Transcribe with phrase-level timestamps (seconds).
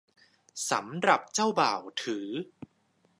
[0.71, 2.27] สำหรับเจ้าบ่าวถือ